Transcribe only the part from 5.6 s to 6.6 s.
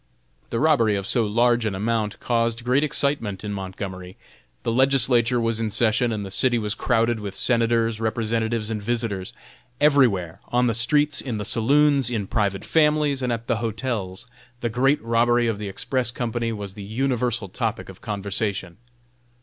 session, and the city